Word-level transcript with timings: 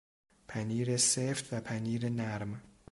پنیر 0.47 0.97
سفت 0.97 1.53
و 1.53 1.59
پنیر 1.61 2.09
نرم 2.09 2.61